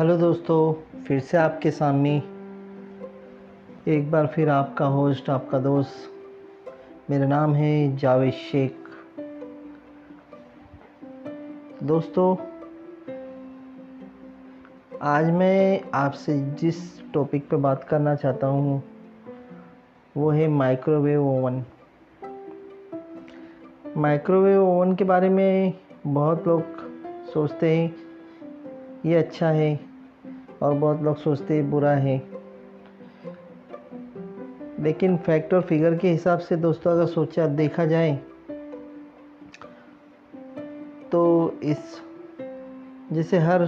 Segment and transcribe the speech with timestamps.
[0.00, 0.74] Hello دوستو،
[1.06, 2.20] پھر سے آپ کے سامنے
[3.84, 6.08] ایک بار پھر آپ کا ہوسٹ آپ کا دوست،
[7.10, 8.88] میرا نام ہے جاوید شیخ۔
[11.80, 12.36] دوستو،
[15.00, 18.78] آج میں آپ سے جس ٹاپک پہ بات کرنا چاہتا ہوں،
[20.14, 21.60] وہ ہے microwave oven
[23.96, 25.70] microwave oven کے بارے میں
[26.06, 26.60] بہت لوگ
[27.32, 27.88] سوچتے ہیں،
[29.04, 29.76] یہ اچھا ہے۔
[30.60, 32.18] اور بہت لوگ سوچتے برا ہے
[34.78, 38.14] لیکن فیکٹ اور فگر کے حساب سے دوستوں اگر سوچا، دیکھا جائے
[41.10, 41.98] تو اس
[43.10, 43.60] جیسے ہر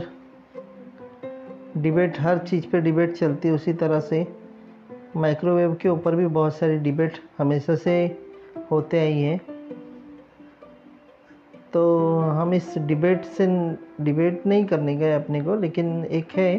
[1.74, 4.22] ڈیبیٹ ہر چیز پہ ڈیبیٹ چلتی ہے، اسی طرح سے
[5.14, 8.06] مائکرو ویو کے اوپر بھی بہت ساری ڈیبیٹ ہمیشہ سے
[8.70, 9.36] ہوتے آئی ہیں۔
[11.70, 11.82] تو
[12.36, 13.46] ہم اس ڈیبیٹ سے
[13.98, 16.58] ڈیبیٹ نہیں کرنے گئے اپنے کو، لیکن ایک ہے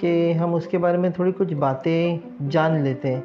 [0.00, 2.18] کہ ہم اس کے بارے میں تھوڑی کچھ باتیں
[2.50, 3.20] جان لیتے ہیں۔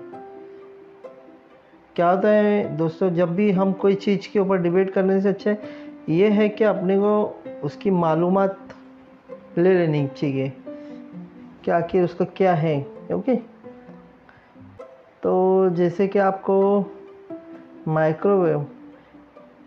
[1.93, 5.51] کیا ہوتا ہے دوستو، جب بھی ہم کوئی چیز کے اوپر ڈیبیٹ کرنے سے اچھا
[5.51, 5.55] ہے
[6.07, 8.51] یہ ہے کہ اپنے کو اس کی معلومات
[9.57, 10.49] لے لینی چاہیے
[11.61, 13.33] کہ آخر اس کا کیا ہے، اوکے؟
[15.21, 16.83] تو جیسے کہ آپ کو
[17.87, 18.59] مائکرو ویو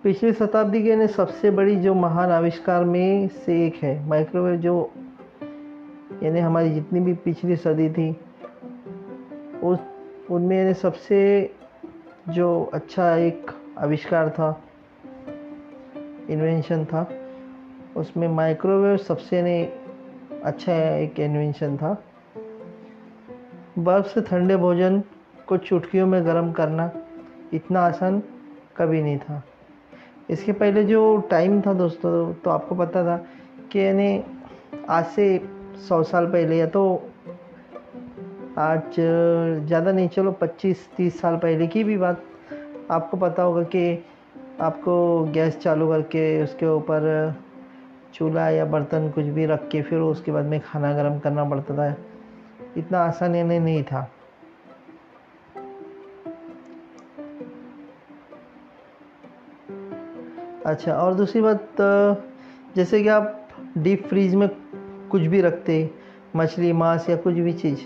[0.02, 4.54] پچھلی شتابدی کے سب سے بڑی جو مہان آوشکار میں سے ایک ہے۔ مائکرو ویو
[4.54, 4.86] جو
[6.20, 8.12] یعنی ہماری جتنی بھی پچھلی صدی تھی،
[9.62, 9.78] اس،
[10.28, 11.46] ان میں یعنی سب سے
[12.26, 14.54] جو اچھا ایک آوشکار تھا
[16.28, 17.04] انوینشن تھا،
[17.94, 19.66] اس میں مائکرو ویو سب سے یعنی
[20.42, 21.94] اچھا ایک انوینشن تھا۔
[23.76, 25.00] برف سے ٹھنڈے بھوجن
[25.44, 26.88] کو چٹکیوں میں گرم کرنا
[27.52, 28.20] اتنا آسان
[28.74, 29.40] کبھی نہیں تھا۔
[30.28, 33.18] اس کے پہلے جو ٹائم تھا دوستو، تو آپ کو پتہ تھا
[33.68, 34.22] کہ یعنی
[34.86, 35.38] آج سے
[35.80, 37.08] سو سال پہلے یا تو
[38.54, 39.00] آج
[39.68, 42.14] زیادہ نہیں، چلو پچیس تیس سال پہلے کی بھی بات۔
[42.88, 43.96] آپ کو پتہ ہوگا کہ
[44.58, 47.28] آپ کو گیس چالو کر کے اس کے اوپر
[48.12, 51.44] چولہا یا برتن کچھ بھی رکھ کے پھر اس کے بعد میں کھانا گرم کرنا
[51.44, 51.94] پڑتا تھا۔
[52.76, 54.06] اتنا آسان یعنی نہیں تھا۔
[60.64, 61.82] اچھا اور دوسری بات،
[62.74, 63.22] جیسے کہ آپ
[63.76, 64.46] ڈیپ فریج میں
[65.08, 65.86] کچھ بھی رکھتے،
[66.34, 67.78] مچھلی ماس یا کچھ بھی چیز،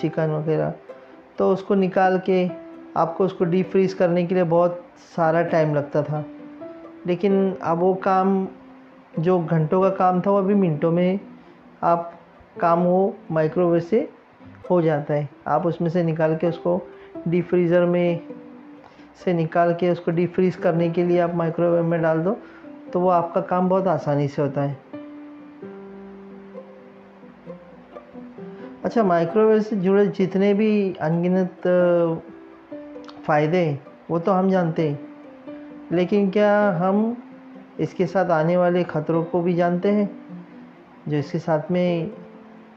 [0.00, 0.70] چکن وغیرہ،
[1.36, 2.48] تو اس کو نکال کے
[2.94, 4.74] آپ کو اس کو ڈیپ فریز کرنے کے لیے بہت
[5.16, 6.22] سارا ٹائم لگتا تھا۔
[7.04, 8.46] لیکن اب وہ کام
[9.18, 11.16] جو گھنٹوں کا کام تھا، وہ ابھی منٹوں میں
[11.80, 12.10] آپ
[12.58, 14.04] کام وہ مائکرو ویو سے
[14.70, 16.78] ہو جاتا ہے۔ آپ اس میں سے نکال کے اس کو
[17.26, 18.18] ڈیپ فریزر میں
[19.24, 22.24] سے نکال کے اس کو ڈیپ فریز کرنے کے لیے آپ مائکرو ویو میں ڈال
[22.24, 22.34] دو،
[22.92, 24.74] تو وہ آپ کا کام بہت آسانی سے ہوتا ہے۔
[28.86, 31.68] اچھا مائکرو ویو سے جڑے جتنے بھی انگنت
[33.24, 33.74] فائدے
[34.08, 34.96] وہ تو ہم جانتے ہیں۔
[35.90, 37.14] لیکن کیا ہم
[37.76, 40.06] اس کے ساتھ آنے والے خطروں کو بھی جانتے ہیں؟
[41.06, 42.06] جو اس کے ساتھ میں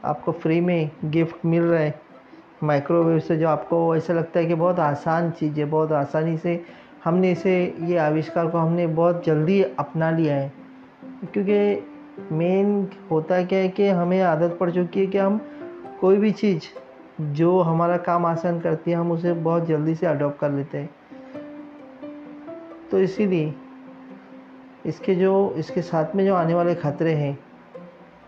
[0.02, 1.90] آپ کو فری میں گفٹ مل رہا ہے
[2.62, 5.92] مائکرو ویو سے جو آپ کو ایسا لگتا ہے کہ بہت آسان چیز ہے، بہت
[5.92, 6.58] آسانی سے
[7.06, 10.48] ہم نے اسے، یہ آوشکار کو ہم نے بہت جلدی اپنا لیا ہے۔
[11.32, 11.80] کیونکہ
[12.30, 15.38] مین ہوتا کیا ہے کہ ہمیں عادت پڑ چکی ہے کہ ہم
[16.00, 16.60] کوئی بھی چیز
[17.18, 20.86] جو ہمارا کام آسان کرتی ہے، ہم اسے بہت جلدی سے اڈاپٹ کر لیتے ہیں۔
[22.90, 23.50] تو اسی لیے
[24.84, 27.32] اس کے جو، اس کے ساتھ میں جو آنے والے خطرے ہیں،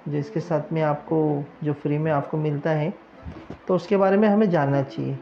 [0.07, 2.91] جو اس کے ساتھ میں آپ کو، جو فری میں آپ کو ملتا ہے،
[3.67, 5.15] تو اس کے بارے میں ہمیں جاننا چاہیے۔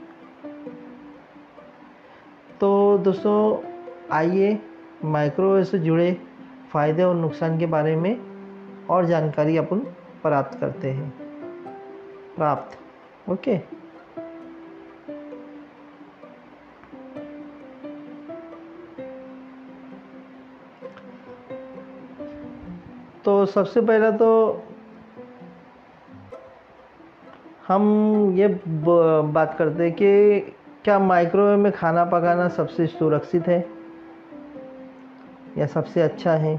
[2.59, 3.61] تو دوستو،
[4.09, 4.57] آئیے
[5.03, 6.15] مائکرو ویو سے جڑے
[6.71, 8.15] فائدے اور نقصان کے بارے میں
[8.87, 9.79] اور جانکاری اپن
[10.23, 11.30] پراپت کرتے ہیں۔
[12.41, 12.77] پراپت
[13.29, 13.59] اوکے
[23.23, 24.31] تو سب سے پہلا تو
[27.69, 27.83] ہم
[28.35, 28.47] یہ
[29.33, 30.41] بات کرتے ہیں کہ
[30.83, 33.63] کیا مائکرو ویو میں کھانا پکانا سب سے سرکشت ہے
[35.57, 36.57] یا سب سے اچھا ہے؟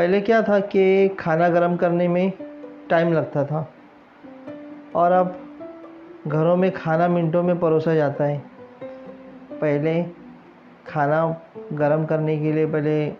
[0.00, 2.30] پہلے کیا تھا کہ کھانا گرم کرنے میں
[2.88, 3.64] ٹائم لگتا تھا
[4.92, 5.28] اور اب
[6.32, 8.38] گھروں میں کھانا منٹوں میں پروسا جاتا ہے۔
[9.58, 10.04] پہلے
[10.84, 11.28] کھانا
[11.78, 13.10] گرم کرنے کے لیے پہلے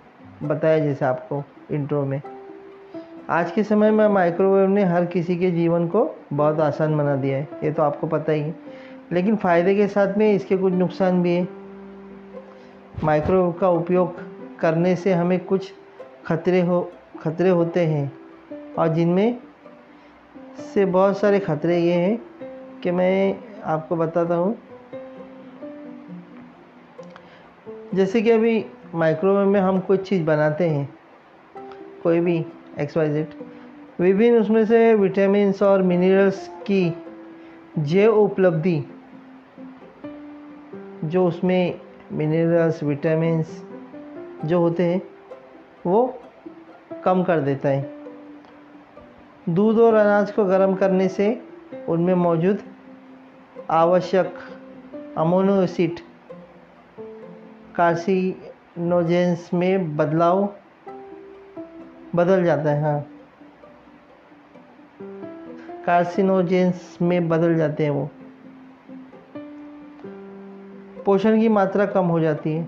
[0.46, 2.18] بتایا جیسے آپ کو انٹرو میں۔
[3.26, 7.16] آج کے سمے میں مائکرو ویو نے ہر کسی کے جیون کو بہت آسان بنا
[7.22, 8.52] دیا ہے، یہ تو آپ کو پتہ ہی ہے۔
[9.10, 11.44] لیکن فائدے کے ساتھ میں اس کے کچھ نقصان بھی ہے
[13.02, 14.06] مائکرو ویو کا اپیوگ
[14.56, 15.72] کرنے سے ہمیں کچھ
[16.22, 16.90] خطرے ہو،
[17.20, 18.06] خطرے ہوتے ہیں۔
[18.74, 19.32] اور جن میں
[20.56, 22.16] سے بہت سارے خطرے یہ ہیں
[22.80, 23.32] کہ میں
[23.62, 24.54] آپ کو بتاتا ہوں۔
[27.92, 28.62] جیسے کہ ابھی
[28.94, 30.86] مائکرو ویو میں ہم کوئی چیز بناتے ہیں،
[32.02, 32.42] کوئی بھی
[32.76, 33.42] ایکس وائی زیڈ
[33.98, 36.90] وبھن اس میں سے وٹامنس اور منرلس کی
[37.76, 38.82] جے اپلبدھی،
[41.02, 41.72] جو اس میں
[42.10, 43.64] منرلس وٹامنس
[44.42, 44.98] جو ہوتے ہیں
[45.84, 46.12] وہ
[47.02, 47.82] کم کر دیتا ہے۔
[49.44, 51.34] دودھ اور اناج کو گرم کرنے سے
[51.86, 52.56] ان میں موجود
[53.68, 54.38] آوشک
[55.14, 56.00] امونو ایسڈ
[57.72, 60.46] کارسینوجنس میں بدلاؤ
[62.14, 63.00] بدل جاتا ہے۔ ہاں
[65.84, 68.06] کارسینوجینس میں بدل جاتے ہیں وہ۔
[71.04, 72.64] پوشن کی ماترا کم ہو جاتی ہے۔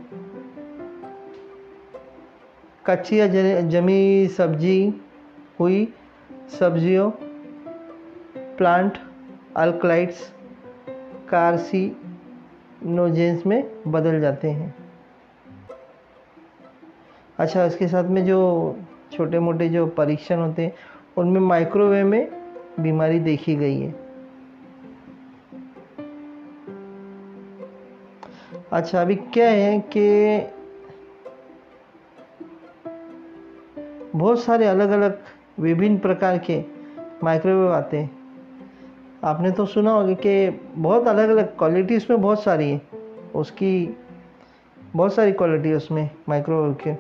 [2.83, 3.27] کچی یا
[3.71, 4.91] جمی سبزی
[5.61, 5.87] ہوئی
[6.49, 7.11] سبزیوں
[8.57, 8.99] پلانٹ
[9.55, 10.23] الکلائٹس
[11.27, 11.91] کارسی
[12.83, 14.69] نوجینس میں بدل جاتے ہیں
[17.39, 18.41] اچھا اس کے ساتھ میں جو
[19.11, 20.71] چھوٹے موٹے جو پریشن ہوتے ہیں
[21.17, 22.25] ان میں مائکرو ویو میں
[22.79, 23.91] بیماری دیکھی گئی ہے
[28.71, 30.11] اچھا ابھی کیا ہے کہ
[34.23, 35.15] بہت سارے الگ الگ
[35.59, 36.63] وبھن پرکار کے
[37.23, 38.07] مائکرو ویو آتے ہیں۔
[39.23, 40.51] آپ نے تو سنا ہوگا کہ
[40.83, 42.79] بہت الگ الگ کوالٹیز میں بہت ساری ہے
[43.35, 43.93] اس کی
[44.97, 46.95] بہت ساری کوالٹی ہے اس میں مائکرو ویو کے۔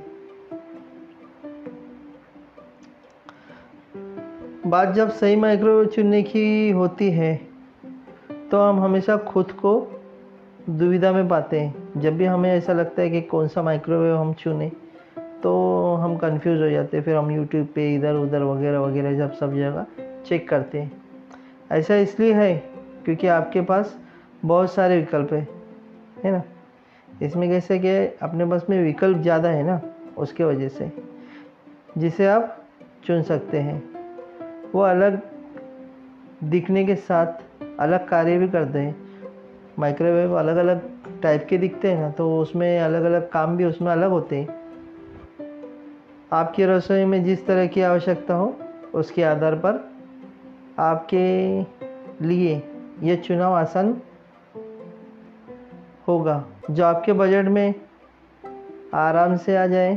[4.65, 7.37] بات جب صحیح مائکرو ویو چننے کی ہوتی ہے،
[8.51, 9.85] تو ہم ہمیشہ خود کو
[10.67, 14.21] دویدھا میں پاتے ہیں۔ جب بھی ہمیں ایسا لگتا ہے کہ کون سا مائکرو ویو
[14.21, 14.71] ہم چنیں
[15.43, 19.55] تو ہم کنفیوز ہو جاتے پھر ہم یوٹیوب پہ ادھر ادھر وغیرہ وغیرہ جب سب
[19.55, 19.85] جگہ
[20.25, 20.89] چیک کرتے ہیں۔
[21.71, 22.61] ایسا اس لیے ہے
[23.05, 23.87] کیونکہ آپ کے پاس
[24.47, 25.44] بہت سارے وکلپ ہے
[26.25, 26.39] ہے نا؟
[27.21, 29.79] اس میں کیسے کہ اپنے پاس میں وکلپ زیادہ ہے نا،
[30.17, 30.87] اس کے وجہ سے۔
[31.97, 32.43] جسے آپ
[33.06, 33.81] چن سکتے ہیں۔
[34.73, 35.37] وہ الگ
[36.41, 38.93] دکھنے کے ساتھ الگ کاریہ بھی کرتے ہیں۔
[39.79, 43.56] مائکرو ویو الگ الگ ٹائپ کے دکھتے ہیں نا، تو اس میں الگ الگ کام
[43.56, 44.62] بھی اس میں الگ ہوتے ہیں۔
[46.32, 48.50] آپ کی رسوئی میں جس طرح کی آوشکتا ہو،
[48.93, 49.76] اس کے آدھار پر
[50.76, 51.61] آپ کے
[52.20, 52.61] لیے
[53.00, 53.93] یہ چناؤ آسان
[56.08, 57.73] ہوگا۔ جو آپ کے بجٹ میں
[58.93, 59.96] آرام سے آ جائے۔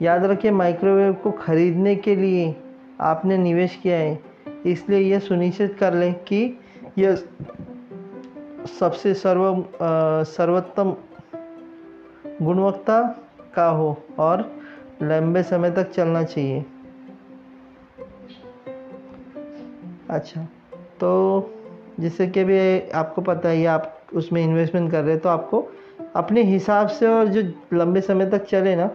[0.00, 2.52] یاد رکھیں مائکرو ویو کو خریدنے کے لیے
[2.98, 4.16] آپ نے نویش کیا ہے۔
[4.64, 6.52] اس لیے یہ سنشچت کر لیں کہ
[6.96, 7.08] یہ
[8.78, 9.54] سب سے سرو
[10.26, 10.94] سروتم
[12.40, 13.02] گنوکتا
[13.56, 14.38] کا ہو اور
[15.00, 16.60] لمبے سمے تک چلنا چاہیے۔
[20.08, 20.44] اچھا
[20.98, 21.10] تو
[21.98, 22.56] جیسے کہ بھی
[22.92, 23.82] آپ کو پتہ ہی ہے، آپ
[24.12, 25.66] اس میں انویسٹمنٹ کر رہے تو آپ کو
[26.12, 27.40] اپنے حساب سے اور جو
[27.72, 28.88] لمبے سمے تک چلے نا،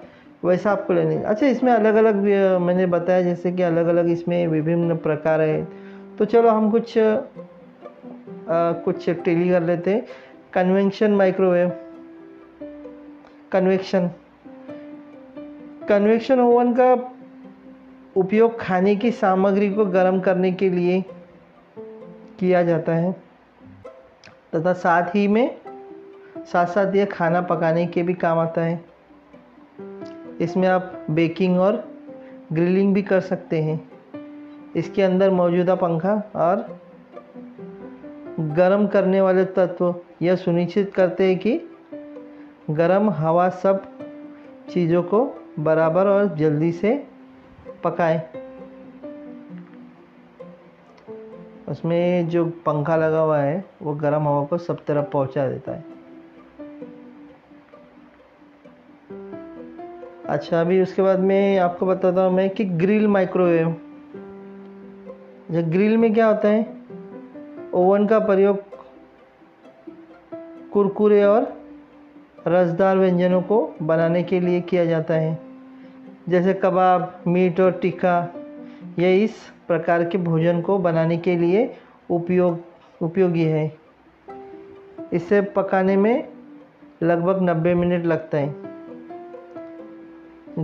[0.44, 2.18] ویسا آپ کو لینے۔ اچھا اس میں الگ الگ،
[2.64, 5.64] میں نے بتایا جیسے کہ الگ الگ اس میں وبھن پرکار ہے۔
[6.18, 6.98] تو چلو ہم کچھ
[8.84, 10.00] کچھ ٹیلی کر لیتے۔
[10.52, 11.12] Convention
[11.50, 11.70] microwave
[13.50, 14.08] convection
[15.88, 16.96] convection oven کا
[18.16, 21.02] اپیوگ کھانے کی سامگری کو گرم کرنے کے لیے
[22.38, 23.12] کیا جاتا ہے۔
[24.50, 25.48] تتھا ساتھ ہی میں
[26.48, 28.78] ساتھ ساتھ یہ کھانا پکانے کے بھی کام آتا ہے۔
[30.40, 31.74] اس میں آپ بیکنگ اور
[32.58, 33.78] گرلنگ بھی کر سکتے ہیں۔
[34.74, 36.58] اس کے اندر موجودہ پنکھا اور
[38.58, 41.58] گرم کرنے والے تتو یہ سنشچت کرتے ہیں کہ
[42.78, 43.74] گرم ہوا سب
[44.68, 47.02] چیزوں کو برابر اور جلدی سے
[47.82, 48.20] پکائے۔
[51.68, 55.78] اس میں جو پنکھا لگا ہوا ہے، وہ گرم ہوا کو سب طرف پہنچا دیتا
[55.78, 55.82] ہے۔
[60.24, 63.70] اچھا ابھی اس کے بعد میں آپ کو بتاتا ہوں میں کہ گریل مائکرو ویو
[65.50, 66.64] اچھا گریل میں کیا ہوتا ہے؟
[67.72, 68.56] اوون کا پریوگ،
[70.74, 71.44] کرکرے اور
[72.46, 75.36] رسدار ونجنوں کو بنانے کے لیے کیا جاتا ہے۔
[76.28, 78.26] جیسے کباب، میٹ اور ٹکا،
[78.98, 79.32] یہ اس
[79.68, 81.68] پرکار کے بھوجن کو بنانے کے لیے
[82.10, 83.70] اپیوگی ہے۔
[85.12, 86.22] اسے پکانے میں
[87.02, 88.52] لگ بھگ نبے منٹ لگتا ہے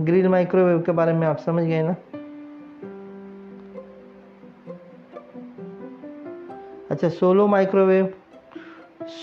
[0.06, 1.92] گریل مائکرو ویو کے بارے میں آپ سمجھ گئے نا؟
[6.88, 8.06] اچھا solo microwave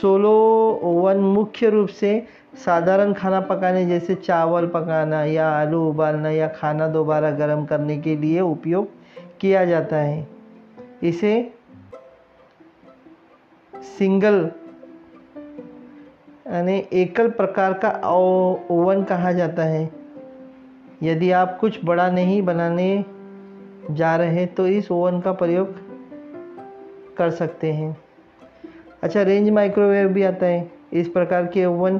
[0.01, 2.19] solo oven مکھیہ روپ سے
[2.63, 8.15] سادھارن کھانا پکانے جیسے چاول پکانا یا آلو ابالنا یا کھانا دوبارہ گرم کرنے کے
[8.15, 8.83] لیے اپیوگ
[9.37, 10.23] کیا جاتا ہے۔
[11.01, 11.49] اسے
[13.97, 14.47] سنگل
[16.45, 19.87] یعنی ایکل پرکار کا اوون کہا جاتا ہے۔
[21.01, 23.01] یدی آپ کچھ بڑا نہیں بنانے
[23.95, 25.65] جا رہے تو اس اوون کا پریوگ
[27.15, 27.91] کر سکتے ہیں۔
[29.01, 31.97] اچھا رینج مائکرو ویو بھی آتا ہے۔ اس پرکار کے اوون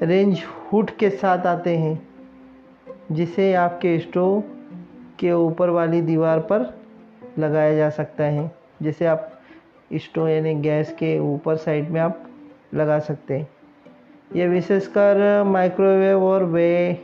[0.00, 0.36] رینج
[0.72, 1.94] ہوٹ کے ساتھ آتے ہیں،
[3.10, 4.40] جسے آپ کے اسٹو
[5.16, 6.62] کے اوپر والی دیوار پر
[7.38, 8.46] لگایا جا سکتا ہے،
[8.80, 9.20] جسے آپ
[9.90, 12.12] اسٹو یعنی گیس کے اوپر سائڈ میں آپ
[12.72, 13.44] لگا سکتے ہیں۔
[14.34, 16.94] یہ وشیش کر مائکرو ویو اور وے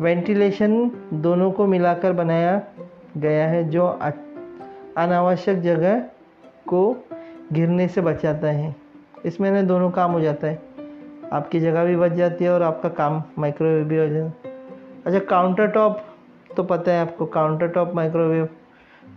[0.00, 2.58] وینٹیلیشن دونوں کو ملا کر بنایا
[3.22, 3.94] گیا ہے، جو
[4.96, 5.98] اناوشک جگہ
[6.64, 6.94] کو
[7.56, 8.70] گرنے سے بچاتا ہے۔
[9.22, 10.56] اس میں نے دونوں کام ہو جاتا ہے۔
[11.30, 14.06] آپ کی جگہ بھی بچ جاتی ہے اور آپ کا کام مائکرو ویو بھی ہو
[14.06, 14.48] جاتا
[15.04, 15.92] اچھا کاؤنٹر ٹاپ
[16.56, 18.44] تو پتہ ہے آپ کو countertop microwave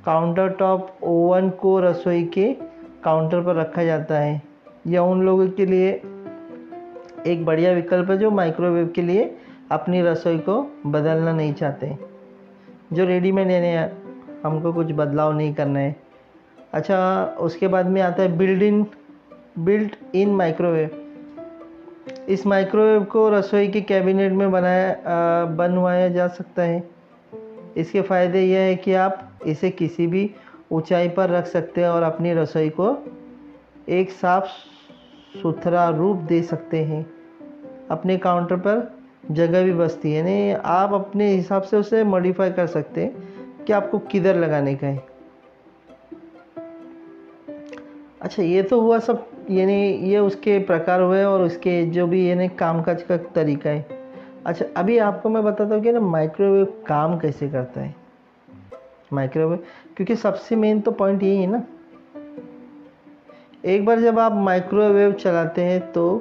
[0.04, 2.54] countertop oven کو رسوئی کے
[3.01, 4.39] کاؤنٹر پر رکھا جاتا ہے۔
[4.86, 5.98] یا ان لوگوں کے لیے
[7.24, 9.34] ایک بڑھیا وکلپ ہے جو مائکرو ویو کے لیے
[9.70, 11.94] اپنی رسوئی کو بدلنا نہیں چاہتے۔
[12.92, 13.78] جو ریڈی میڈ یعنی
[14.44, 15.94] ہم کو کچھ بدلاؤ نہیں کرنا ہے۔
[16.72, 18.84] اچھا اس کے بعد میں آتا ہے build in
[19.58, 20.30] built in
[20.72, 21.09] microwave
[22.25, 24.94] us microwave کو رسوئی کے کیبینٹ میں بنایا
[25.56, 26.80] بنوایا جا سکتا ہے۔
[27.75, 30.28] اس کے فائدے یہ ہے کہ آپ اسے کسی بھی
[30.70, 32.94] اونچائی پر رکھ سکتے ہیں اور اپنی رسوئی کو
[33.86, 34.50] ایک صاف
[35.44, 37.04] ستھرا روپ دے سکتے ہیں۔
[37.88, 38.80] اپنے کاؤنٹر پر
[39.30, 43.10] جگہ بھی بستی ہے۔ یعنی آپ اپنے حساب سے اسے موڈیفائی کر سکتے ہیں
[43.66, 44.98] کہ آپ کو کدھر لگانے کا ہے۔
[48.19, 49.13] اچھا یہ تو ہوا سب
[49.47, 53.15] یعنی یہ اس کے پرکار ہوئے اور اس کے جو بھی یعنی کام کاج کا
[53.33, 53.81] طریقہ ہے۔
[54.43, 57.91] اچھا ابھی آپ کو میں بتاتا ہوں کہ نا مائکرو ویو کام کیسے کرتا ہے؟
[59.11, 59.57] مائکرو ویو
[59.95, 61.59] کیونکہ سب سے مین تو پوائنٹ یہی ہے نا۔
[63.61, 66.19] ایک بار جب آپ مائکرو ویو چلاتے ہیں تو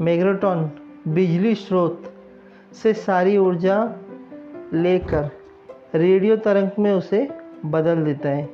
[0.00, 0.58] میگروٹون
[1.04, 2.00] بجلی سروت
[2.72, 3.84] سے ساری ارجا
[4.72, 5.22] لے کر
[5.96, 7.26] ریڈیو ترنگ میں اسے
[7.64, 8.46] بدل دیتا ہے۔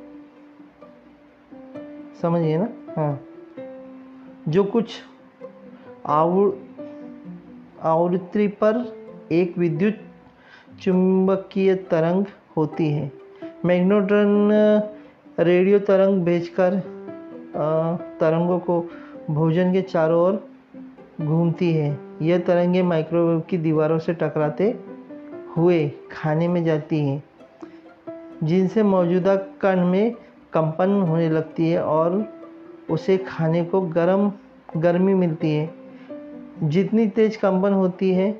[2.21, 2.65] سمجھیے نا؟
[2.97, 3.15] ہاں۔
[4.45, 4.93] جو کچھ
[7.81, 8.77] آورتری پر
[9.27, 9.95] ایک ودیت
[10.79, 12.23] چمبکیہ ترنگ
[12.57, 13.09] ہوتی ہے۔
[13.63, 14.51] میگنوٹرن
[15.39, 16.73] ریڈیو ترنگ بھیج کر
[18.17, 18.83] ترنگوں کو
[19.29, 20.33] بھوجن کے چاروں اور
[21.25, 24.71] گھومتی ہے۔ یہ ترنگیں مائکرو ویو کی دیواروں سے ٹکراتے
[25.57, 27.19] ہوئے کھانے میں جاتی ہیں۔
[28.41, 30.09] جن سے موجودہ کن میں
[30.57, 32.11] کمپن ہونے لگتی ہے اور
[32.87, 34.29] اسے کھانے کو گرم،
[34.83, 35.67] گرمی ملتی ہے۔
[36.69, 38.33] جتنی تیز کمپن ہوتی ہے،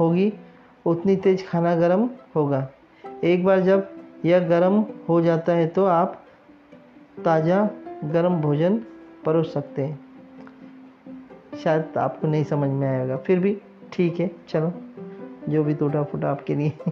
[0.00, 0.30] ہوگی،
[0.86, 2.66] اتنی تیز کھانا گرم ہوگا۔
[3.20, 3.80] ایک بار جب
[4.22, 6.12] یہ گرم ہو جاتا ہے تو آپ
[7.22, 7.68] تازہ
[8.14, 8.78] گرم بھوجن
[9.24, 9.96] پروس سکتے ہیں۔
[11.62, 13.58] شاید آپ کو نہیں سمجھ میں آئے گا، پھر بھی
[13.90, 14.68] ٹھیک ہے، چلو۔
[15.46, 16.90] جو بھی ٹوٹا پھوٹا آپ کے لیے۔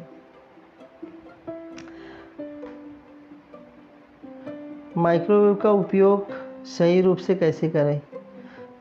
[4.96, 6.18] مائکرو ویو کا اپیوگ
[6.64, 7.98] صحیح روپ سے کیسے کریں؟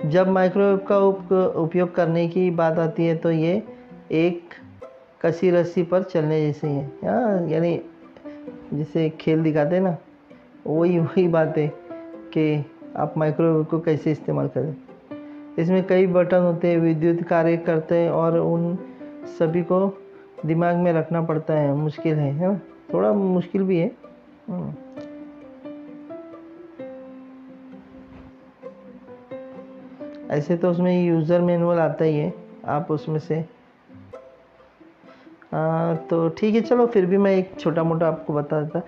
[0.03, 3.60] جب مائکرو ویو کا اپیوگ کرنے کی بات آتی ہے تو یہ
[4.07, 4.39] ایک
[5.19, 7.79] کسی رسی پر چلنے جیسے ہی ہے ہاں یعنی
[8.72, 9.91] جسے کھیل دکھاتے ہیں نا،
[10.65, 11.67] وہی وہی بات ہے
[12.31, 12.57] کہ
[12.93, 14.72] آپ مائکرو ویو کو کیسے استعمال کریں۔
[15.57, 18.75] اس میں کئی بٹن ہوتے ہیں، ودیوت کاریہ کرتے ہیں اور ان
[19.38, 19.91] سبھی کو
[20.50, 22.53] دماغ میں رکھنا پڑتا ہے۔ مشکل ہے ہے نا؟
[22.89, 23.89] تھوڑا مشکل بھی ہے۔
[24.50, 24.72] ہاں۔
[30.29, 32.29] ایسے تو اس میں یوزر مینول آتا ہی ہے،
[32.63, 33.41] آپ اس میں سے۔
[36.10, 38.79] تو ٹھیک ہے، چلو پھر بھی میں ایک چھوٹا موٹا آپ کو بتا دیتا۔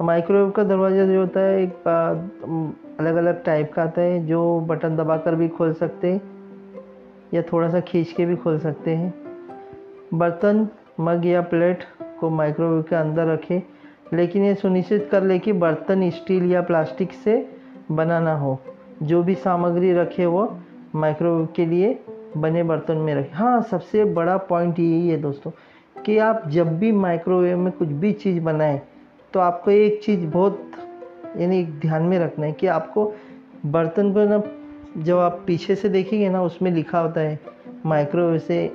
[0.00, 1.88] مائکرو ویو کا دروازہ جو ہوتا ہے، ایک
[2.98, 6.16] الگ الگ ٹائپ کا آتا ہے، جو بٹن دبا کر بھی کھول سکتے
[7.32, 9.10] یا تھوڑا سا کھینچ کے بھی کھول سکتے ہیں۔
[10.12, 10.64] برتن،
[10.98, 11.84] مگ یا پلیٹ
[12.20, 13.60] کو مائکرو ویو کے اندر رکھے
[14.10, 17.42] لیکن یہ سنشچت کر لے کہ برتن اسٹیل یا پلاسٹک سے
[17.94, 18.56] بنانا ہو۔
[19.00, 20.46] جو بھی سامگری رکھے وہ
[20.96, 21.94] مائکرو ویو کے لیے
[22.40, 25.52] بنے برتن میں رکھیں ہاں سب سے بڑا پوائنٹ یہی ہے دوستوں
[26.04, 28.78] کہ آپ جب بھی مائکرو ویو میں کچھ بھی چیز بنائیں
[29.32, 30.56] تو آپ کو ایک چیز بہت
[31.34, 33.10] یعنی دھیان میں رکھنا ہے کہ آپ کو
[33.70, 34.36] برتن کو نا
[34.96, 37.36] جب آپ پیچھے سے دیکھیں گے نا، اس میں لکھا ہوتا ہے
[37.84, 38.68] مائکرو ویو سے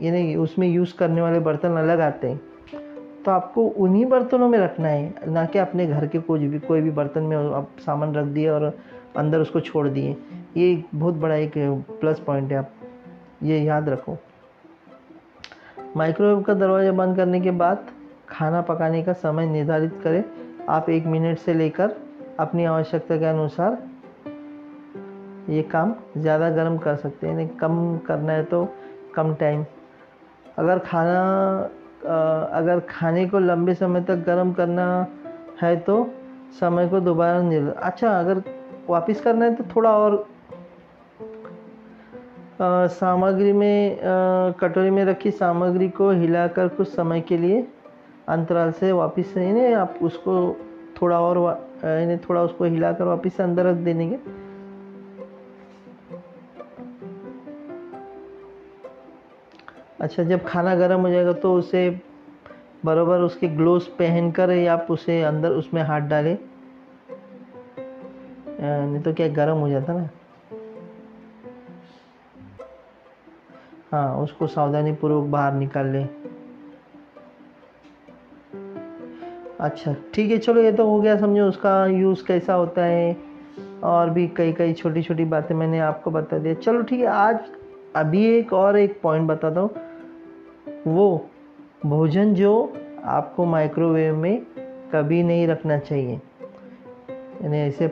[0.00, 2.76] یعنی اس میں یوز کرنے والے برتن الگ آتے ہیں۔
[3.24, 6.58] تو آپ کو انہی برتنوں میں رکھنا ہے، نہ کہ اپنے گھر کے کوئی بھی
[6.66, 8.70] کوئی بھی برتن میں آپ سامان رکھ دیے اور
[9.14, 10.14] اندر اس کو چھوڑ دیے۔
[10.54, 11.56] یہ بہت بڑا ایک
[12.00, 12.84] پلس پوائنٹ ہے، آپ
[13.40, 14.14] یہ یاد رکھو۔
[15.96, 17.76] مائکرو ویو کا دروازہ بند کرنے کے بعد
[18.26, 20.20] کھانا پکانے کا سمے نردھارت کرے
[20.66, 21.88] آپ ایک منٹ سے لے کر
[22.36, 23.72] اپنی آوشکتا کے انوسار
[25.48, 28.64] یہ کام زیادہ گرم کر سکتے ہیں یعنی کم کرنا ہے تو
[29.12, 29.62] کم ٹائم۔
[30.56, 31.66] اگر کھانا،
[32.50, 35.04] اگر کھانے کو لمبے سمے تک گرم کرنا
[35.62, 36.04] ہے تو
[36.58, 38.38] سمے کو دوبارہ نہیں اچھا اگر
[38.88, 40.12] واپس کرنا ہے تو تھوڑا اور
[42.98, 43.96] سامگری میں
[44.56, 47.62] کٹوری میں رکھی سامگری کو ہلا کر کچھ سمے کے لیے
[48.26, 50.54] انترال سے واپس یعنی آپ اس کو
[50.94, 51.36] تھوڑا اور
[51.82, 54.16] یعنی تھوڑا اس کو ہلا کر واپس سے اندر رکھ دینے کے۔
[59.98, 61.90] اچھا جب کھانا گرم ہو جائے گا تو اسے
[62.84, 66.36] برابر اس کے گلوز پہن کر ہی آپ اسے اندر اس میں ہاتھ ڈالیں۔
[68.58, 70.04] نہیں تو کیا گرم ہو جاتا نا؟
[73.92, 76.06] ہاں اس کو ساودھانی پوروک باہر نکال لیں
[79.58, 83.12] اچھا ٹھیک ہے، چلو، یہ تو ہو گیا، سمجھو، اس کا یوز کیسا ہوتا ہے۔
[83.80, 87.00] اور بھی کئی کئی چھوٹی چھوٹی باتیں میں نے آپ کو بتا دیا۔ چلو، ٹھیک
[87.00, 87.36] ہے، آج
[87.92, 89.68] ابھی ایک اور ایک پوائنٹ بتاتا ہوں۔
[90.86, 91.18] وہ
[91.84, 92.66] بھوجن جو
[93.02, 94.40] آپ کو مائکرو ویو میں
[94.90, 96.16] کبھی نہیں رکھنا چاہیے۔
[97.40, 97.86] یعنی ایسے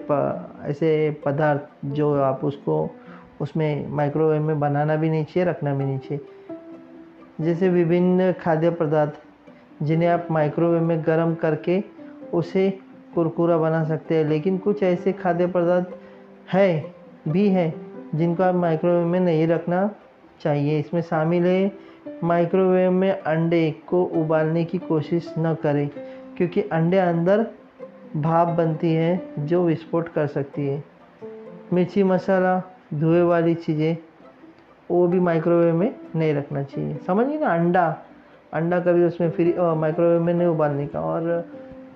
[0.61, 2.89] ایسے پدارتھ جو آپ اس کو
[3.41, 6.53] اس میں مائکرو ویو میں بنانا بھی نہیں چاہیے، رکھنا بھی نہیں چاہیے۔
[7.39, 9.19] جیسے وبھن کھادیہ پدارتھ
[9.81, 11.81] جنہیں آپ مائکرو ویو میں گرم کر کے
[12.33, 12.71] اسے
[13.15, 15.95] کرکرا بنا سکتے ہیں۔ لیکن کچھ ایسے کھادیہ پدارتھ
[16.55, 16.83] ہے
[17.27, 17.71] بھی ہے
[18.13, 19.87] جن کو آپ مائکرو ویو میں نہیں رکھنا
[20.39, 21.69] چاہیے۔ اس میں شامل ہے
[22.23, 25.89] مائکرو ویو میں انڈے کو ابالنے کی کوشش نہ کریں،
[26.35, 27.43] کیونکہ انڈے اندر
[28.15, 30.81] بھاپ بنتی ہے جو وسفوٹ کر سکتی ہے۔
[31.73, 32.61] مرچی مسالہ
[33.01, 33.95] دھوئے والی چیزیں،
[34.89, 37.95] وہ بھی مائکرو ویو میں نہیں رکھنا چاہیے۔ سمجھیے نا؟ انڈا
[38.53, 41.23] انڈا کبھی اس میں فری مائکرو ویو میں نہیں ابالنے کا۔ اور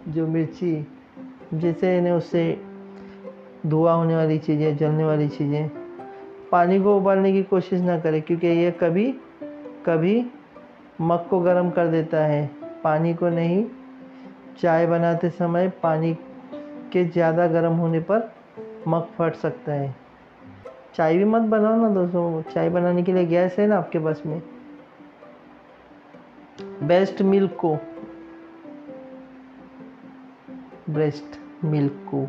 [0.07, 0.83] جو مرچی،
[1.53, 2.55] جیسے انہیں اس سے
[3.63, 5.69] دھواں ہونے والی چیزیں، جلنے والی چیزیں،
[6.51, 9.13] پانی کو ابالنے کی کوشش نہ کرے، کیونکہ یہ کبھی
[9.83, 10.23] کبھی
[10.99, 12.47] مگ کو گرم کر دیتا ہے۔
[12.83, 13.65] پانی کو نہیں،
[14.63, 16.15] چائے بناتے سمے پانی
[16.91, 18.21] کے زیادہ گرم ہونے پر
[18.87, 19.91] مگ پھٹ سکتا ہے۔
[20.99, 23.99] چائے بھی مت بناؤ نا دوستوں، چائے بنانے کے لیے گیس ہے نا آپ کے
[23.99, 24.39] بس میں۔
[26.83, 27.77] بیسٹ ملک کو۔
[30.89, 32.25] بریسٹ ملک کو۔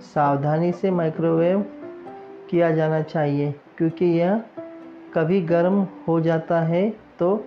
[0.00, 1.62] ساودھانی سے مائکرو ویو
[2.46, 4.26] کیا جانا چاہیے، کیونکہ یہ
[5.10, 7.42] کبھی گرم ہو جاتا ہے تو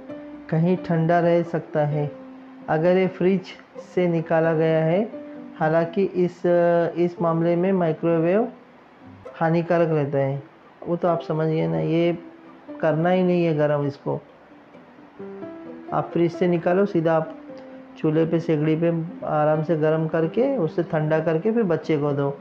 [0.48, 2.08] کہیں ٹھنڈا رہ سکتا ہے۔
[2.68, 3.42] اگر یہ فریج
[3.96, 5.06] سے نکالا گیا ہے،
[5.60, 6.46] حالانکہ اس
[6.94, 8.46] اس معاملے میں مائکرو ویو
[9.42, 10.40] ہانیکارک رہتا ہے۔
[10.82, 12.12] وہ تو آپ سمجھیے نا، یہ
[12.78, 14.20] کرنا ہی نہیں ہے گرم اس کو۔
[15.92, 17.24] آپ فریج سے نکالو، سیدھا آپ
[17.96, 21.98] چولہے پہ سیگڑی پہ آرام سے گرم کر کے اسے ٹھنڈا کر کے پھر بچے
[21.98, 22.32] کو دو۔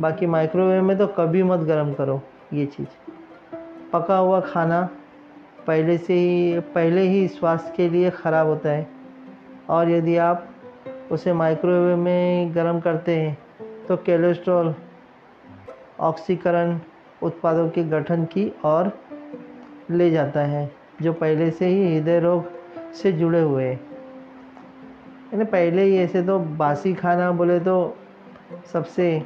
[0.00, 2.18] باقی مائکرو ویو میں تو کبھی مت گرم کرو،
[2.52, 3.10] یہ چیز۔
[3.90, 4.86] پکا ہوا کھانا
[5.64, 8.84] پہلے سے ہی، پہلے ہی سواستھ کے لیے خراب ہوتا ہے۔
[9.66, 10.40] اور یدی آپ
[11.10, 13.34] اسے مائکرو ویو میں گرم کرتے ہیں
[13.86, 14.72] تو کیلسٹرول
[15.98, 16.76] آکسیکرن
[17.22, 18.84] اتپادوں کے گٹھن کی اور
[19.90, 20.66] لے جاتا ہے،
[21.00, 22.40] جو پہلے سے ہی ہردے روگ
[22.92, 23.76] سے جڑے ہوئے۔
[25.32, 27.92] یعنی پہلے ہی ایسے تو باسی کھانا بولے تو
[28.72, 29.18] سب سے۔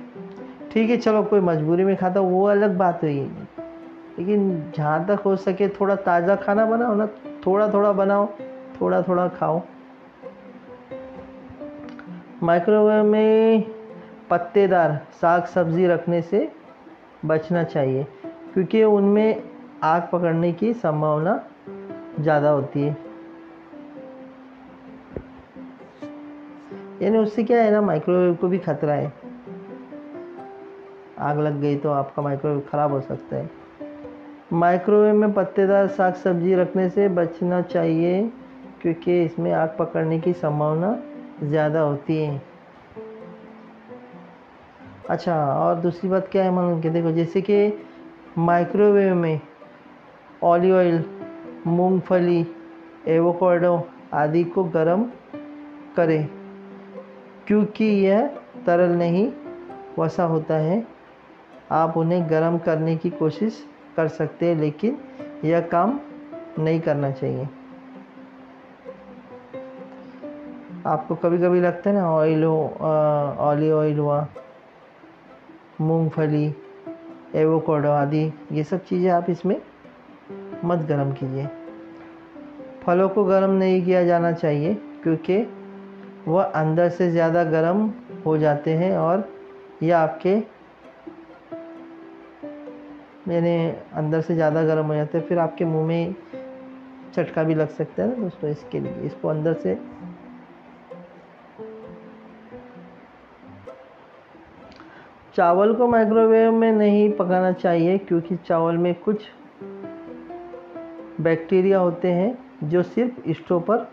[0.68, 3.28] ٹھیک ہے، چلو کوئی مجبوری میں کھاتا، وہ الگ بات ہوئی۔
[4.16, 7.06] لیکن جہاں تک ہو سکے تھوڑا تازہ کھانا بناؤ نا،
[7.42, 8.26] تھوڑا تھوڑا بناؤ،
[8.76, 9.58] تھوڑا تھوڑا کھاؤ۔
[12.42, 13.60] مائکرو ویو میں
[14.28, 16.46] پتے دار ساگ سبزی رکھنے سے
[17.26, 18.02] بچنا چاہیے،
[18.54, 19.34] کیونکہ ان میں
[19.80, 21.36] آگ پکڑنے کی سمبھاونا
[22.18, 22.94] زیادہ ہوتی ہے۔
[26.98, 29.08] یعنی اس سے کیا ہے نا مائکرو ویو کو بھی خطرہ ہے۔
[31.16, 33.46] آگ لگ گئی تو آپ کا مائکرو ویو خراب ہو سکتا ہے۔
[34.50, 38.28] مائکرو ویو میں پتے دار ساگ سبزی رکھنے سے بچنا چاہیے،
[38.78, 40.94] کیونکہ اس میں آگ پکڑنے کی سمبھاونا
[41.42, 42.38] زیادہ ہوتی ہے۔
[45.08, 47.70] اچھا اور دوسری بات کیا ہے معلوم کہ دیکھو، جیسے کہ
[48.36, 49.38] مائکرو ویو میں
[50.40, 51.02] اولیو آئل
[51.66, 52.44] مونگ پھلی
[53.04, 53.76] ایووکوڈو
[54.10, 55.02] آدی کو گرم
[55.94, 56.22] کرے
[57.44, 58.16] کیونکہ یہ
[58.64, 59.30] ترل نہیں
[59.98, 60.80] وسا ہوتا ہے۔
[61.68, 64.94] آپ انہیں گرم کرنے کی کوشش کر سکتے ہیں، لیکن
[65.42, 65.96] یہ کام
[66.58, 67.44] نہیں کرنا چاہیے۔
[70.84, 72.68] آپ کو کبھی کبھی لگتا ہے نا آئل ہو
[73.36, 74.24] اولیو آئل ہوا۔
[75.86, 76.50] مونگ پھلی
[77.32, 79.56] ایووکوڈو آدی، یہ سب چیزیں آپ اس میں
[80.62, 81.44] مت گرم کیجیے
[82.84, 85.44] پھلوں کو گرم نہیں کیا جانا چاہیے کیونکہ
[86.26, 87.86] وہ اندر سے زیادہ گرم
[88.24, 89.18] ہو جاتے ہیں اور
[89.80, 90.38] یہ آپ کے
[93.26, 93.56] یعنی
[93.92, 96.08] اندر سے زیادہ گرم ہو جاتے ہیں، پھر آپ کے منہ میں
[97.14, 99.74] چٹکا بھی لگ سکتا ہے نا دوستو اس کے لیے، اس کو اندر سے
[105.36, 109.24] چاول کو مائکرو ویو میں نہیں پکانا چاہیے کیونکہ چاول میں کچھ
[111.18, 113.84] بیکٹیریا ہوتے ہیں جو صرف اسٹو پر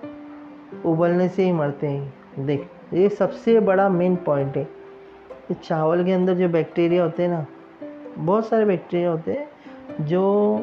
[0.86, 2.10] ابلنے سے ہی مرتے ہیں۔
[2.47, 4.63] دیکھ، یہ سب سے بڑا مین پوائنٹ ہے۔
[5.47, 7.43] کہ چاول کے اندر جو بیکٹیریا ہوتے ہیں نا،
[8.25, 9.45] بہت سارے بیکٹیریا ہوتے ہیں
[9.99, 10.58] جو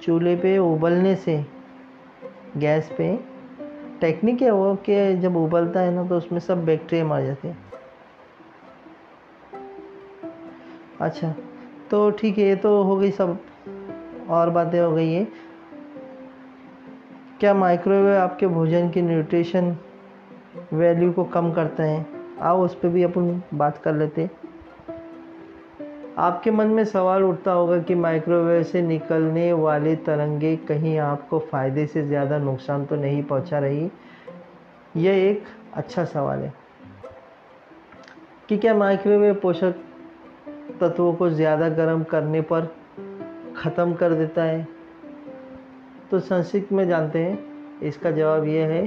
[0.00, 1.40] چولہے پہ ابلنے سے،
[2.60, 3.16] گیس پہ
[3.98, 7.48] ٹیکنیک ہے وہ کہ جب ابلتا ہے نا تو اس میں سب بیکٹیریا مار جاتے
[7.48, 7.65] ہیں۔
[10.98, 11.32] اچھا
[11.88, 13.26] تو ٹھیک ہے، یہ تو ہو گئی سب
[14.26, 15.24] اور باتیں ہو گئی ہیں۔
[17.38, 19.70] کیا مائکرو ویو آپ کے بھوجن کی نیوٹریشن
[20.72, 22.04] ویلیو کو کم کرتے ہیں؟
[22.38, 24.26] آؤ اس پہ بھی اپن بات کر لیتے۔
[26.16, 30.98] آپ کے من میں سوال اٹھتا ہوگا کہ مائکرو ویو سے نکلنے والے ترنگے کہیں
[30.98, 33.88] آپ کو فائدے سے زیادہ نقصان تو نہیں پہنچا رہی؟
[34.94, 35.40] یہ ایک
[35.72, 36.48] اچھا سوال ہے۔
[38.46, 39.85] کہ کیا مائکرو ویو پوشک
[40.78, 42.60] تتو کو زیادہ گرم کرنے پر
[43.54, 44.64] ختم کر دیتا ہے۔
[46.08, 47.36] تو سنسکرت میں جانتے ہیں،
[47.80, 48.86] اس کا جواب یہ ہے،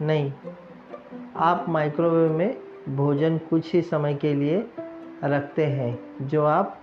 [0.00, 0.28] نہیں۔
[1.34, 2.52] آپ مائکرو ویو میں
[2.96, 4.62] بھوجن کچھ ہی سمے کے لیے
[5.22, 6.74] رکھتے ہیں، جو آپ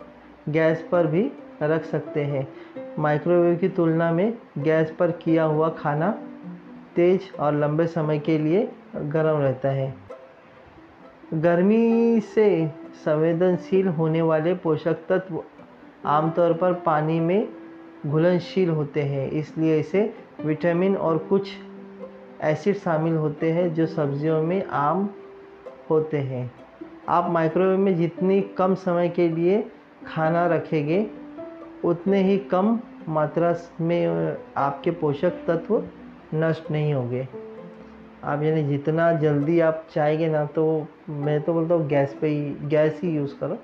[0.53, 1.29] گیس پر بھی
[1.61, 2.41] رکھ سکتے ہیں۔
[2.97, 4.31] مائکرو ویو کی تلنا میں
[4.65, 6.11] گیس پر کیا ہوا کھانا
[6.93, 8.65] تیز اور لمبے سمے کے لیے
[9.13, 9.91] گرم رہتا ہے۔
[11.43, 12.65] گرمی سے
[13.03, 15.41] سنویدنشیل ہونے والے پوشک تتو
[16.03, 17.43] عام طور پر پانی میں
[18.11, 20.07] گھلنشیل ہوتے ہیں، اس لیے اسے
[20.45, 21.49] وٹامن اور کچھ
[22.39, 25.07] ایسڈ شامل ہوتے ہیں جو سبزیوں میں عام
[25.89, 26.47] ہوتے ہیں۔
[27.05, 29.61] آپ مائکرو ویو میں جتنی کم سمے کے لیے
[30.05, 31.05] کھانا رکھیں گے،
[31.83, 32.75] اتنے ہی کم
[33.07, 34.07] ماترا میں
[34.55, 35.79] آپ کے پوشک تتو
[36.33, 37.23] نشٹ نہیں ہوں گے۔
[38.21, 42.27] آپ یعنی جتنا جلدی آپ چاہیں گے نا تو میں تو بولتا ہوں گیس پہ
[42.27, 43.55] ہی، گیس ہی یوز کرو۔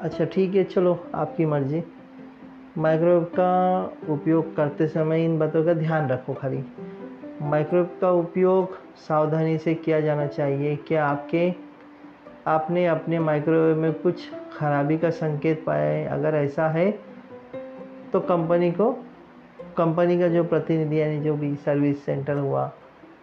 [0.00, 1.80] اچھا ٹھیک ہے، چلو آپ کی مرضی۔
[2.76, 6.60] مائکرو ویو کا اپیوگ کرتے سمے ان باتوں کا دھیان رکھو خالی۔
[7.40, 8.64] مائکرو ویو کا اپیوگ
[8.96, 11.50] ساودھانی سے کیا جانا چاہیے؟ کیا آپ کے،
[12.44, 16.90] آپ نے اپنے مائکرو ویو میں کچھ خرابی کا سنکیت پایا ہے؟ اگر ایسا ہے
[18.10, 18.94] تو کمپنی کو
[19.74, 22.68] کمپنی کا جو پرتیندھی یعنی جو بھی سروس سینٹر ہوا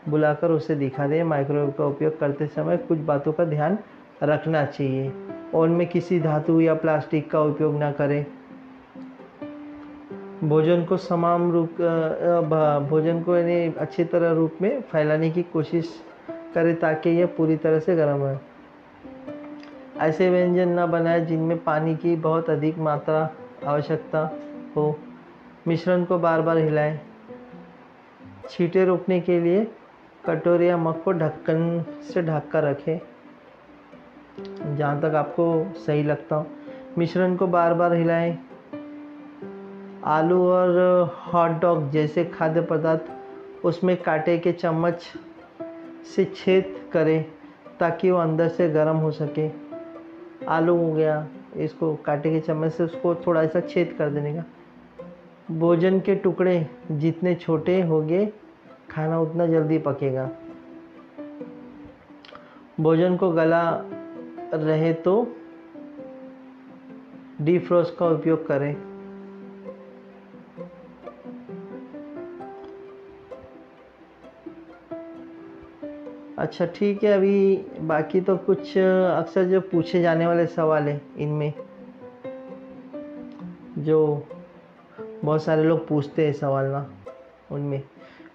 [0.10, 3.76] بلا کر اسے دکھا دیں مائکرو ویو کا اپیوگ کرتے سمے کچھ باتوں کا دھیان
[4.26, 5.10] رکھنا چاہیے۔
[5.52, 8.24] اور ان میں کسی دھاتو یا پلاسٹک کا اپیوگ نہ کریں
[10.48, 11.82] بھوجن کو سمام روپ
[12.88, 15.84] بھوجن کو یعنی اچھی طرح روپ میں پھیلانے کی کوشش
[16.54, 18.36] کرے تاکہ یہ پوری طرح سے گرم رہے۔
[20.00, 23.28] ایسے وینجن نہ بنائے جن میں پانی کی بہت ادھک ماترا
[23.64, 24.28] آوشکتا
[24.76, 24.94] ہو۔
[25.66, 26.98] مشرن کو بار بار ہلائیں۔
[28.50, 29.66] چھینٹیں روکنے کے لیے
[30.22, 33.00] کٹورے یا مگ کو ڈھکن سے ڈھک کر رکھیں۔
[34.78, 36.44] جہاں تک آپ کو صحیح لگتا ہو۔
[36.98, 38.36] مشرن کو بار بار ہلائیں۔
[40.02, 43.12] آلو اور ہاٹ ڈاگ جیسے کھادیہ پدارتھ
[43.64, 45.18] اس میں کانٹے کے چمچ
[46.16, 47.24] سے چھید کریں
[47.78, 49.50] تاکہ وہ اندر سے گرم ہو سکے
[50.46, 54.10] آلو ہو گیا، اس کو کانٹے کے چمچ سے اس کو تھوڑا سا چھید کر
[54.10, 54.42] دینے کا۔
[55.50, 56.64] بوجن کے ٹکڑے
[57.00, 58.26] جتنے چھوٹے ہوگے
[58.88, 60.30] کھانا اتنا جلدی پکے گا۔
[62.78, 63.82] بوجن کو گلا
[64.52, 65.26] رہے تو
[67.40, 68.76] ڈی فروز کا اپیوگ کریں۔
[76.36, 78.78] اچھا ٹھیک ہے، ابھی باقی تو کچھ
[79.18, 81.52] اکثر جو پوچھے جانے والے سوال ہیں ان میں۔
[83.78, 84.20] جو
[85.26, 86.84] بہت سارے لوگ پوچھتے ہیں سوال نا
[87.50, 87.80] ان میں۔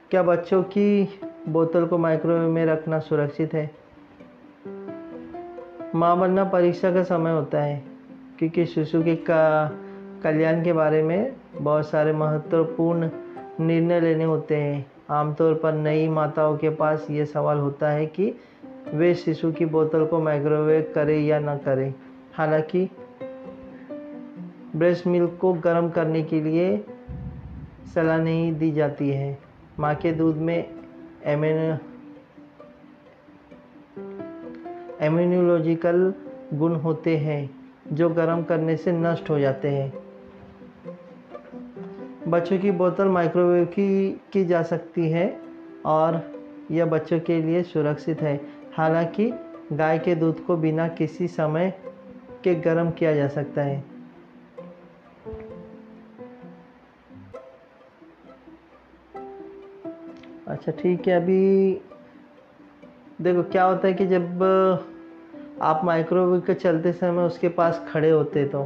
[0.09, 1.07] کیا بچوں کی
[1.47, 3.67] بوتل کو مائکرو ویو میں رکھنا سرکشت ہے؟
[5.95, 7.81] ماں بننا پریشا کا سمے ہوتا ہے،
[8.37, 9.17] کیونکہ ششو کے
[10.23, 11.31] کلیان کے بارے میں
[11.63, 13.09] بہت سارے مہتوپورن
[13.59, 18.07] نرنے لینے ہوتے ہیں۔ عام طور پر نئی ماتاؤں کے پاس یہ سوال ہوتا ہے
[18.07, 18.33] کہ
[18.93, 21.89] وہ شیشو کی بوتل کو مائکرو ویو کرے یا نہ کرے۔
[22.39, 22.87] حالانکہ
[24.79, 26.81] بریسٹ ملک کو گرم کرنے کے لیے
[27.95, 29.35] صلاح نہیں دی جاتی ہے۔
[29.79, 30.63] ماں کے دودھ میں
[34.99, 36.11] ایمینیولوجیکل
[36.53, 37.47] گن ہوتے ہیں
[37.91, 39.89] جو گرم کرنے سے نشٹ ہو جاتے ہیں۔
[42.31, 45.31] بچوں کی بوتل مائکرو ویو کی کی جا سکتی ہے
[45.83, 46.15] اور
[46.69, 48.39] یہ بچوں کے لیے سرکشت ہے۔
[48.79, 49.31] حالانکہ
[49.79, 51.71] گائے کے دودھ کو بنا کسی سمے
[52.43, 53.81] کے گرم کیا جا سکتا ہے۔
[60.57, 61.79] اچھا ٹھیک ہے، ابھی
[63.25, 64.45] دیکھو کیا ہوتا ہے کہ جب
[65.59, 68.65] آپ مائکرو ویو کے چلتے سمے اس کے پاس کھڑے ہوتے تو۔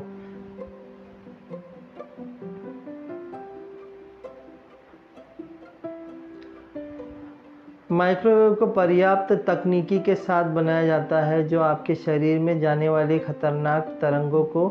[7.91, 12.55] مائکرو ویو کو پریاپت تکنیکی کے ساتھ بنایا جاتا ہے جو آپ کے شریر میں
[12.55, 14.71] جانے والے خطرناک ترنگوں کو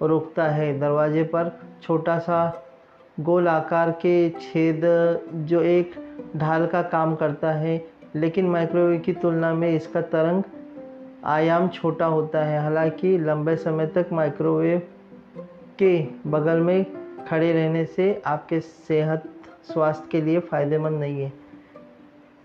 [0.00, 1.48] روکتا ہے۔ دروازے پر
[1.80, 2.50] چھوٹا سا
[3.26, 4.84] گول آکار کے چھید
[5.32, 5.90] جو ایک
[6.34, 7.78] ڈھال کا کام کرتا ہے،
[8.14, 10.42] لیکن مائکرو ویو کی تلنا میں اس کا ترنگ
[11.22, 14.78] آیام چھوٹا ہوتا ہے۔ حالانکہ لمبے سمے تک مائکرو ویو
[15.76, 16.84] کے بغل میں
[17.28, 19.18] کھڑے رہنے سے آپ کے صحت،
[19.72, 21.28] سواستھ کے لیے فائدہ مند نہیں ہے۔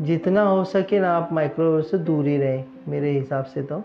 [0.05, 3.79] جتنا ہو سکے نا آپ مائکرو ویو سے دور ہی رہیں، میرے حساب سے تو۔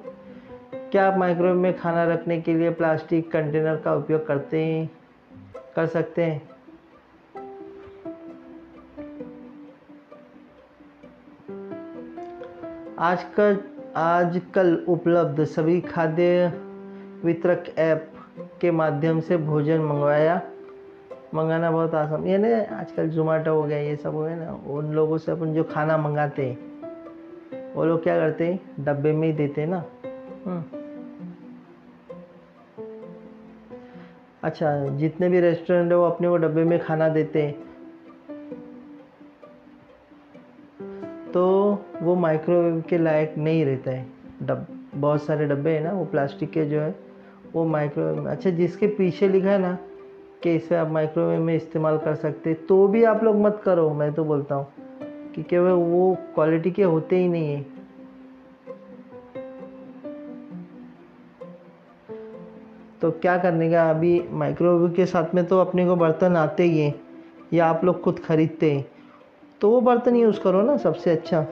[0.90, 4.86] کیا آپ مائکرو ویو میں کھانا رکھنے کے لیے پلاسٹک کنٹینر کا اپیوگ کرتے ہیں؟
[5.74, 6.38] کر سکتے ہیں۔
[13.04, 13.54] آج کل
[13.94, 16.46] آج کل اپلبدھ سبھی کھادیہ
[17.24, 17.98] وترک ایپ
[18.60, 20.38] کے مادھیم سے بھوجن منگوایا،
[21.32, 24.94] منگانا بہت آسان۔ یعنی آج کل زومیٹو ہو گیا، یہ سب ہو گیا نا۔ ان
[24.94, 26.54] لوگوں سے اپن جو کھانا منگاتے ہیں،
[27.74, 29.80] وہ لوگ کیا کرتے ہیں؟ ڈبے میں ہی دیتے ہیں نا۔
[34.42, 37.52] اچھا جتنے بھی ریسٹورینٹ ہیں، وہ اپنے وہ ڈبے میں کھانا دیتے
[42.00, 44.04] وہ مائکرو ویو کے لائق نہیں رہتا ہے۔
[44.40, 44.58] ڈب،
[45.00, 46.92] بہت سارے ڈبے ہیں نا، وہ پلاسٹک کے جو ہے
[47.54, 49.76] وہ مائکرو ویو میں اچھا جس کے پیچھے لکھا ہے نا
[50.40, 53.94] کہ اسے آپ مائکرو ویو میں استعمال کر سکتے تو بھی آپ لوگ مت کرو،
[53.94, 54.64] میں تو بولتا ہوں۔
[55.32, 57.62] کیونکہ وہ کوالٹی کے ہوتے ہی نہیں ہیں۔
[63.00, 66.62] تو کیا کرنے کا، ابھی مائکرو ویو کے ساتھ میں تو اپنے کو برتن آتے
[66.62, 66.92] ہی ہیں،
[67.50, 68.82] یا آپ لوگ خود خریدتے ہیں۔
[69.58, 71.44] تو وہ برتن یوز کرو نا، سب سے اچھا۔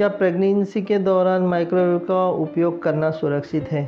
[0.00, 3.86] کیا پریگنینسی کے دوران مائکرو ویو کا اپیوگ کرنا سرکشت ہے؟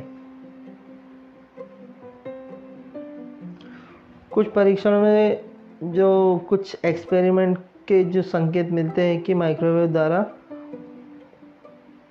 [4.29, 5.35] کچھ پریکشنوں میں
[5.81, 10.23] جو کچھ ایکسپیریمنٹ کے جو سنکیت ملتے ہیں کہ مائکرو ویو دوارا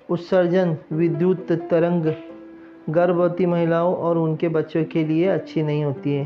[0.09, 2.05] اتسرجن، ودیوت، ترنگ
[2.95, 6.25] گربوتی مہیلاؤں اور ان کے بچوں کے لیے اچھی نہیں ہوتی ہے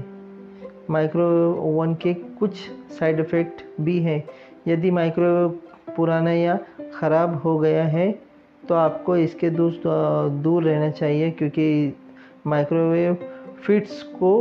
[0.90, 4.22] مائکرو ویو اوون کے کچھ سائیڈ افیکٹ بھی ہیں۔
[4.66, 5.67] یدی مائکرو ویو
[5.98, 6.56] پرانا یا
[6.94, 8.12] خراب ہو گیا ہے،
[8.68, 9.72] تو آپ کو اس کے دور
[10.44, 11.92] دور رہنا چاہیے، کیونکہ
[12.46, 13.14] مائکرو ویو
[13.62, 14.32] فٹس کو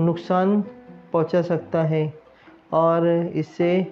[0.00, 0.60] نقصان
[1.10, 2.08] پہنچا سکتا ہے
[2.70, 3.82] اور اس سے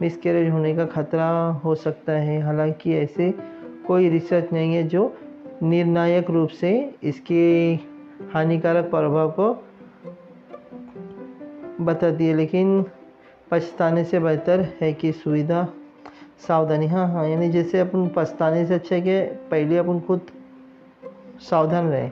[0.00, 1.30] مسکیریج ہونے کا خطرہ
[1.64, 3.30] ہو سکتا ہے۔ حالانکہ ایسے
[3.82, 5.08] کوئی ریسرچ نہیں ہے جو
[5.62, 7.76] نرنایک روپ سے اس کے
[8.34, 9.54] ہانیکارک پربھاؤ کو
[11.84, 12.82] بتاتی ہے لیکن
[13.48, 15.66] پچھتانے سے بہتر ہے کہ سویدھا
[16.46, 20.18] ساودھانی ہاں ہاں یعنی جیسے اپن پچھتانے سے اچھا ہے کہ پہلے اپن خود
[21.40, 22.10] ساودھان رہیں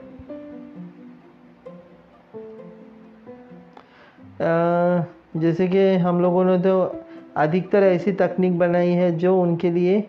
[5.33, 6.91] جیسے کہ ہم لوگوں نے تو
[7.35, 10.01] ادھکتر ایسی تکنیک بنائی ہے جو ان کے لیے،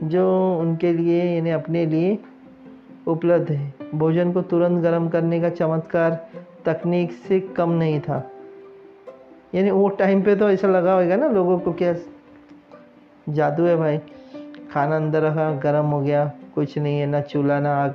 [0.00, 2.16] جو ان کے لیے یعنی اپنے لیے
[3.06, 6.10] اپلبدھ ہے۔ بھوجن کو ترنت گرم کرنے کا چمتکار
[6.62, 8.22] تکنیک سے کم نہیں تھا۔
[9.54, 11.92] یعنی وہ ٹائم پہ تو ایسا لگا ہوئے گا نا لوگوں کو کیا
[13.34, 13.98] جادو ہے بھائی۔
[14.70, 17.90] کھانا اندر رکھا گرم ہو گیا، کچھ نہیں ہے، نہ چولہا، نہ آگ۔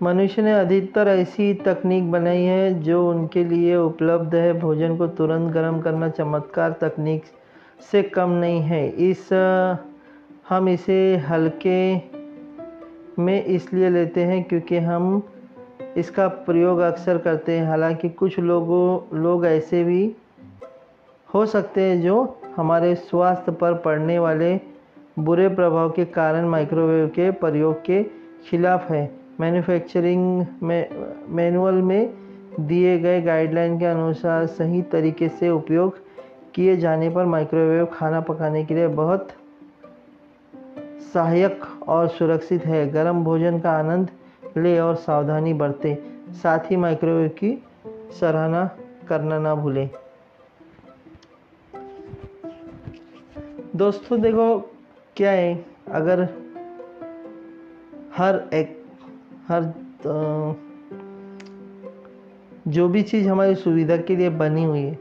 [0.00, 5.06] منوشیہ نے ادھکتر ایسی تکنیک بنائی ہے جو ان کے لیے اپلبدھ ہے۔ بھوجن کو
[5.06, 7.41] ترنت گرم کرنا چمتکار تکنیک
[7.90, 9.32] سے کم نہیں ہے۔ اس،
[10.50, 11.98] ہم اسے ہلکے
[13.18, 15.20] میں اس لیے لیتے ہیں کیونکہ ہم
[15.94, 20.12] اس کا پریوگ اکثر کرتے ہیں۔ حالانکہ کچھ لوگوں، لوگ ایسے بھی
[21.34, 22.26] ہو سکتے ہیں جو
[22.58, 24.58] ہمارے سواستھ پر پڑنے والے
[25.16, 28.02] برے پربھاؤ کے کارن مائکرو ویو کے پریوگ کے
[28.50, 29.06] خلاف ہے
[29.38, 30.84] مینوفیکچرنگ میں
[31.28, 32.06] مینول میں
[32.56, 35.90] دیے گئے گائیڈ لائن کے انوسار صحیح طریقے سے اپیوگ
[36.52, 39.32] کیے جانے پر مائکروویو کھانا پکانے کے لیے بہت
[41.12, 44.06] سہایک اور سرکشت ہے۔ گرم بھوجن کا آنند
[44.56, 45.94] لے اور ساودھانی برتے
[46.42, 47.56] ساتھ ہی مائکروویو کی
[48.12, 48.68] سراہنا
[49.06, 49.86] کرنا نہ بھولیں۔
[53.72, 54.60] دوستوں دیکھو
[55.14, 55.54] کیا ہے۔
[55.86, 56.24] اگر
[58.18, 58.82] ہر ایک،
[59.48, 59.60] ہر
[62.66, 64.94] جو بھی چیز ہماری سویدھا کے لیے بنی ہوئی ہے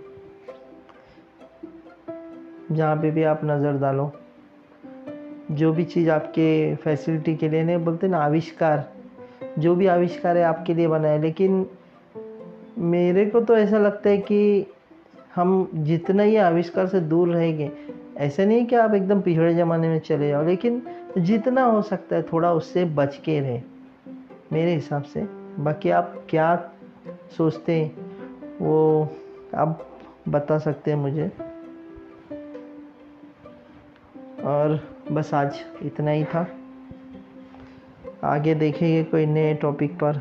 [2.76, 4.10] جہاں پہ بھی آپ نظر ڈالو۔
[5.50, 8.78] جو بھی چیز آپ کے فیسلٹی کے لیے نہیں، بولتے نا آوشکار۔
[9.58, 11.64] جو بھی آوشکار ہے آپ کے لیے بنا ہے۔ لیکن
[12.78, 14.64] میرے کو تو ایسا لگتا ہے کہ
[15.38, 17.68] ہم جتنا ہی آوشکار سے دور رہیں گے،
[18.16, 20.80] ایسا نہیں کہ آپ ایک دم پچھڑے زمانے میں چلے جاؤ، لیکن
[21.16, 23.62] جتنا ہو سکتا ہے تھوڑا اس سے بچ کے رہے
[24.52, 25.24] میرے حساب سے۔
[25.64, 26.56] باقی آپ کیا
[27.38, 27.90] سوچتے ہیں،
[28.60, 29.06] وہ
[29.52, 29.70] آپ
[30.30, 31.28] بتا سکتے ہیں مجھے۔
[34.44, 34.70] اور
[35.14, 36.46] بس آج اتنا ہی تھا۔
[38.22, 40.14] آگے دیکھیں گے کوئی نئے ٹاپک پر۔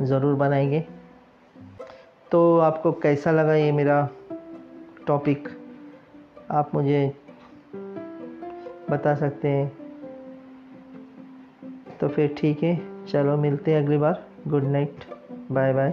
[0.00, 0.82] ضرور بنائیں گے۔
[2.28, 4.06] تو آپ کو کیسا لگا یہ میرا
[5.06, 5.48] ٹاپک
[6.48, 7.10] آپ مجھے
[8.88, 9.68] بتا سکتے ہیں۔
[11.98, 12.76] تو پھر ٹھیک ہے۔
[13.06, 14.14] چلو ملتے ہیں اگلی بار۔
[14.48, 15.14] Good night
[15.52, 15.92] bye bye